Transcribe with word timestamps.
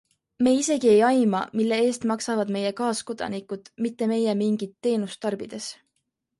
Me 0.45 0.51
isegi 0.59 0.87
ei 0.93 1.03
aima, 1.09 1.41
mille 1.59 1.77
eest 1.89 2.07
maksavad 2.13 2.55
meie 2.57 2.73
kaaskodanikud, 2.81 3.71
mitte 3.87 4.11
meie 4.15 4.37
mingit 4.43 4.77
teenust 4.89 5.25
tarbides. 5.29 5.73